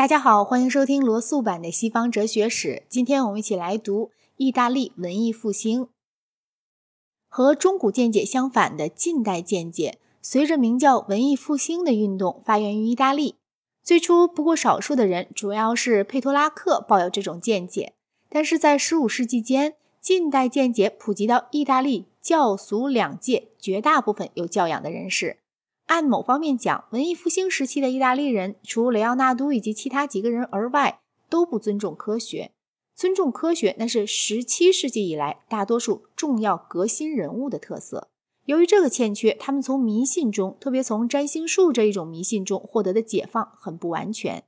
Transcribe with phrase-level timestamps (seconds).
[0.00, 2.84] 大家好，欢迎收听罗素版的西方哲学史。
[2.88, 5.88] 今天我们一起来读意大利文艺复兴。
[7.28, 13.34] 和中古见解相反的近代见解，随着名叫文艺复兴的运动发源于意大利。
[13.82, 17.92] 最初不过少数的人，主要是佩托拉克抱有这种见解。
[18.30, 25.36] 但是在15世纪间，近代见解普及到意大利教俗两界绝大部分有教养的人士。
[25.90, 32.52] 按某方面讲，文艺复兴时期的意大利人，除雷奥纳多以及其他几个人而外，都不尊重科学。
[32.94, 38.06] 尊重科学，那是十七世纪以来大多数重要革新人物的特色。
[38.44, 44.44] 由于这个欠缺，他们从迷信中，特别从占星术这一种迷信中获得的解放很不完全。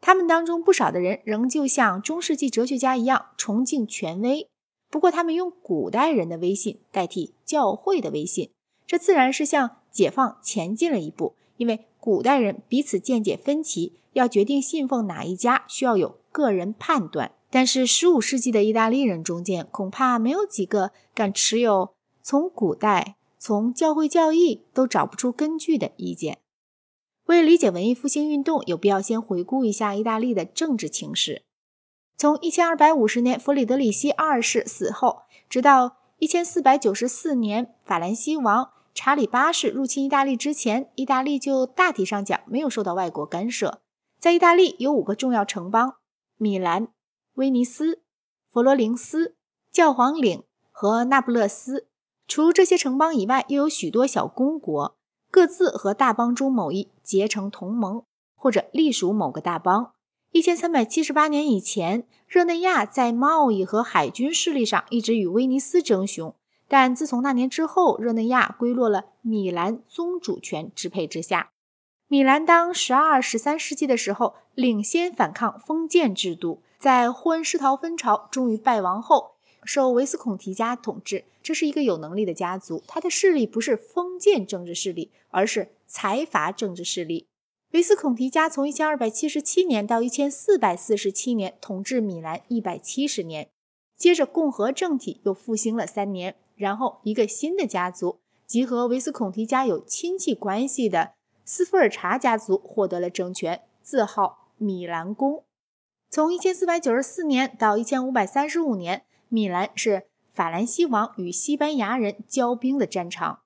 [0.00, 4.48] 他们当中不少的人仍旧像中世纪哲学家一样崇敬权威，
[4.90, 8.50] 不过他们用古代人的威信代替教会的威信。
[8.84, 17.32] 这自然是向解放前进了一步，因为古代人彼此见解分歧，要决定信奉哪一家，需要有个人判断。
[17.50, 26.38] 但是十五世纪的意大利人中间，恐怕没有几个敢持有从古代、从教会教义都找不出根据的意见。
[27.26, 31.42] 为理解文艺复兴运动，有必要先回顾一下意大利的政治情势。
[32.16, 38.70] 从一千二百五十年弗里德里希二世死后，直到一千四百九十四年法兰西王。
[38.94, 43.80] 查理八世入侵意大利之前，意大利就大体上讲没有受到外国干涉。
[44.18, 45.96] 在意大利有五个重要城邦：
[46.36, 46.88] 米兰、
[47.34, 48.02] 威尼斯、
[48.50, 49.34] 佛罗伦斯、
[49.72, 51.88] 教皇岭和那不勒斯。
[52.28, 54.96] 除这些城邦以外，又有许多小公国，
[55.30, 58.04] 各自和大邦中某一结成同盟，
[58.36, 59.92] 或者隶属某个大邦。
[60.30, 66.34] 一千三百七十八年以前，热内亚在贸易和海军势力上一直与威尼斯争雄。
[66.72, 71.50] 但自从那年之后，热内亚归落了米兰宗主权支配之下。
[72.08, 79.32] 米兰当十二、十三世纪的时候，领先反抗封建制度，在霍恩施陶芬朝终于败亡后，
[79.64, 81.24] 受维斯孔提家统治。
[81.42, 87.26] 这是一个有能力的家族，他的势力不是封建政治势力，而是财阀政治势力。
[87.72, 93.50] 维斯孔提家从一千二百七十七年到一千四百四十七年统治米兰一百七十年，
[93.94, 96.34] 接着共和政体又复兴了三年。
[96.62, 101.14] 然后，一个新的家族，即和维斯孔提家有亲戚关系的
[101.44, 105.42] 斯福尔查家族获得了政权，字号米兰宫。
[106.08, 113.40] 从1494年到1535年，米兰是法兰西王与西班牙人交兵的战场。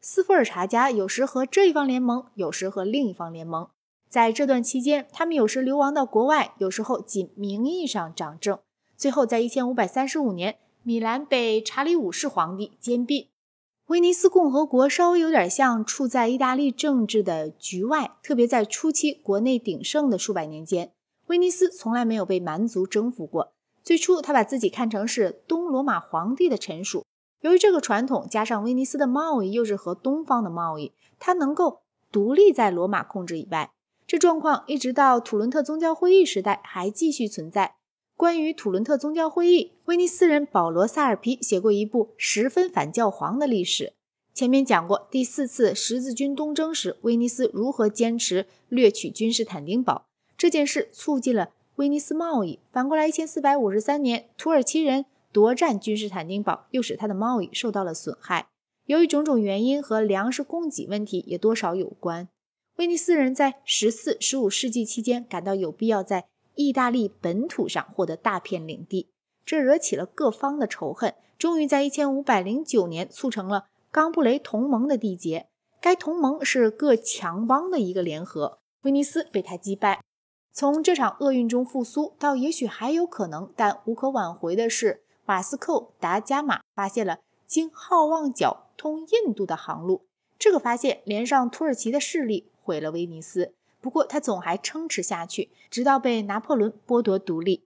[0.00, 3.68] 斯福尔查家有时和这一方联盟，有时和另一方联盟。
[4.08, 8.58] 在这段期间，他们有时流亡到国外，有时候仅名义上掌政。
[8.96, 10.58] 最后，在1535年。
[10.82, 13.28] 米兰被查理五世皇帝兼并，
[13.88, 20.92] 威尼斯共和国稍微有点像处在意大利政治的局外，特别在初期国内鼎盛的数百年间，
[21.26, 23.52] 威尼斯从来没有被蛮族征服过。
[23.82, 27.04] 最初，他把自己看成是东罗马皇帝的臣属。
[27.40, 33.70] 由于这个传统，加上威尼斯的贸易又是和东方的贸易，它能够独立在罗马控制以外。
[34.06, 37.76] 这状况一直到土伦特宗教会议时代还继续存在。
[38.20, 43.94] 关于土伦特宗教会议，威尼斯人保罗·萨尔皮写过一部十分反教皇的历史。
[44.34, 50.04] 前面讲过，第四次十字军东征时，威尼斯如何坚持掠取君士坦丁堡
[50.36, 52.58] 这件事，促进了威尼斯贸易。
[52.70, 58.48] 反过来，一千四百五十三年，土耳其人夺占君士坦丁堡，又使他的贸易受到了损害。
[58.84, 62.28] 由于种种原因和粮食供给问题也多少有关，
[62.76, 66.26] 威尼斯人在十四、十五世纪期间感到有必要在。
[66.68, 69.10] 意大利本土上获得大片领地，
[69.44, 71.14] 这惹起了各方的仇恨。
[71.38, 75.48] 终于在一千五百零九年促成了冈布雷同盟的缔结。
[75.80, 80.02] 该同盟是各强邦的一个联合，威尼斯被他击败。
[80.52, 90.04] 从这场厄运中复苏，到也许还有可能，但无可挽回的是，瓦斯寇达伽马发现了经好望角通印度的航路。
[90.38, 93.54] 这个发现连上土耳其的势力，毁了威尼斯。
[93.80, 97.64] 不过，他总还撑持下去，直到被拿破仑剥夺独立。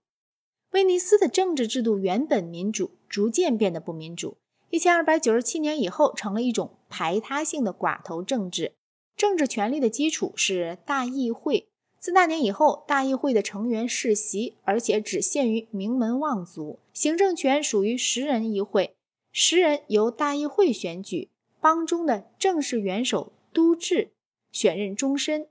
[0.72, 4.36] 威尼斯的政治制度原本民主，逐渐变得不民主。
[4.70, 8.72] 一千二百九十七年以后，成了一种排他性的寡头政治。
[9.16, 11.68] 政治权力的基础是大议会。
[12.00, 16.80] 自那年以后，大议会的成员世袭，而且只限于名门望族。
[16.92, 18.94] 行政权属于十人议会，
[19.32, 21.30] 十人由大议会选举。
[21.60, 24.10] 邦中的正式元首都治
[24.52, 25.46] 选任终身。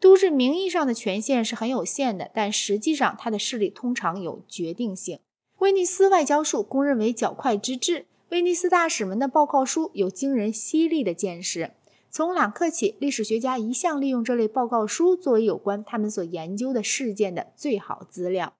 [0.00, 5.18] 都市名义上的权限是很有限的，但实际上他的势力通常有决定性。
[5.58, 11.72] 威尼斯外交术公认为较快之至，威尼斯大使们的报告书有惊人犀利的见识。
[12.10, 18.54] 从朗克起，历史学家一向利用这类报告书作为有关他们所研究的事件的最好资料。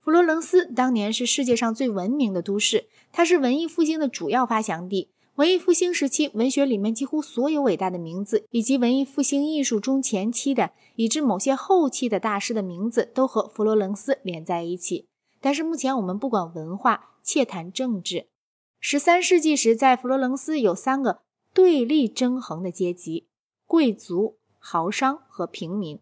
[0.00, 5.10] 佛罗伦斯当年是世界上最文明的都市，它是文艺复兴的主要发祥地。
[5.36, 15.08] 文艺复兴时期，文学里面几乎所有伟大的名字，以及文艺复兴艺术中前期的，以至某些后期的大师的名字，都和佛罗伦斯连在一起。
[15.42, 18.28] 但是目前我们不管文化，切谈政治。
[18.80, 21.20] 十三世纪时，在佛罗伦斯有三个。
[21.52, 23.28] 对立争衡的阶级：
[23.66, 25.98] 贵族、豪商和平民。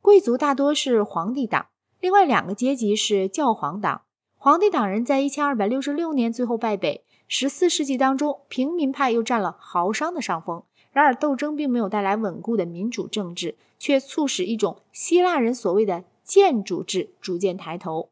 [0.00, 1.66] 贵族大多是皇帝党，
[2.00, 4.02] 另外两个阶级是教皇党。
[4.36, 7.04] 皇帝党人在一千二百六十六年最后败北。
[7.26, 10.62] 十四世纪当中，平民派又占了豪商的上风。
[10.90, 18.10] 然而，斗争并没有带来稳固的民主政治，却促使一种希腊人所谓的建主制逐渐抬头。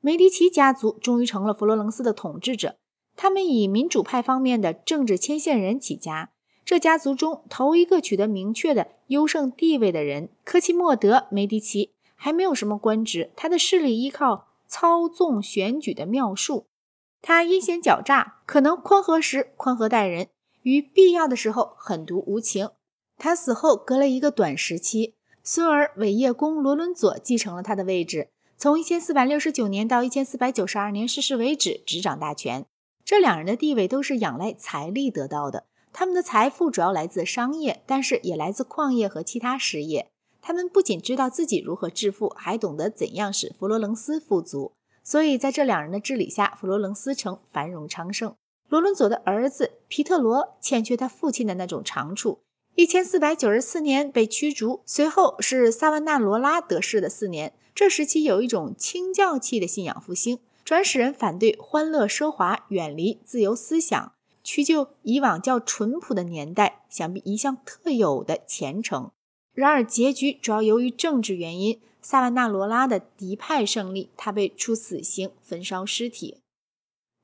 [0.00, 2.76] 梅迪奇家族终于成了佛罗伦斯的统治者。
[3.16, 6.30] 他们以民主派方面的政治牵线人起家。
[6.64, 13.30] 这家族中头一个取得明确的优胜地位的人，科奇莫德·梅迪奇，还没有什么官职。
[13.34, 16.66] 他的势力依靠操纵选举的妙术。
[17.20, 20.28] 他阴险狡诈，可能宽和时宽和待人，
[20.62, 22.70] 于必要的时候狠毒无情。
[23.16, 32.64] 他死后隔了一个短时期，孙儿伟业公罗伦佐继承了他的位置，从1469年到1492年逝世为止，执掌大权。
[33.04, 40.10] 这两人的地位都是仰赖财力得到的，他们的财富主要来自商业，但是也来自矿业和其他实业。
[40.40, 44.72] 他们不仅知道自己如何致富，还懂得怎样使佛罗伦斯富足。
[45.08, 48.34] 所以在这两人的治理下，佛罗伦斯城繁荣昌盛。
[48.68, 52.40] 罗伦佐的儿子皮特罗欠缺他父亲的那种长处，
[52.74, 57.54] 一千四百九十四年被驱逐，随后是萨万纳罗拉得势的四年。
[57.74, 60.40] 这时期有一种清教气的信仰复兴。
[60.62, 64.12] 转使人反对欢乐奢华，远离自由思想，
[64.44, 69.10] 屈就以往较淳朴的年代，想必一向特有的虔诚。
[69.58, 76.36] 然而结局主要由于政治原因，萨万纳罗拉的敌派胜利，他被处死刑，焚烧尸体。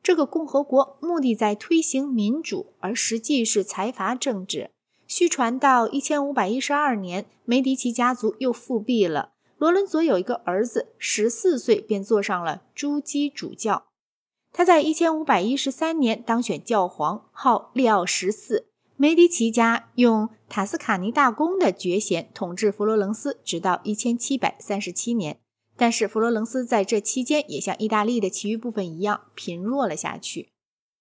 [0.02, 4.72] 这个共和国目的在推行民主，而实际是财阀政治。
[5.06, 9.30] 虚传到一千五百一十二年，梅迪奇家族又复辟了。
[9.56, 13.84] 罗伦佐有一个儿子，十四岁便坐上了朱基主教。
[14.50, 18.66] 他在一千五百一十三年当选教皇，号利奥十四。
[18.96, 25.40] 梅迪奇家用塔斯卡尼大公的爵衔统治佛罗伦斯，直到一千七百三十七年。
[25.76, 30.53] 但是佛罗伦斯在这期间也像意大利的其余部分一样贫弱了下去。